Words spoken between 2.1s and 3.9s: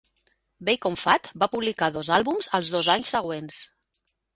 àlbums els dos anys següents.